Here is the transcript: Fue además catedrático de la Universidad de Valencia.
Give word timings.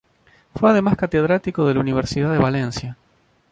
Fue 0.55 0.67
además 0.71 0.97
catedrático 0.97 1.67
de 1.67 1.75
la 1.75 1.79
Universidad 1.79 2.31
de 2.33 2.39
Valencia. 2.39 2.97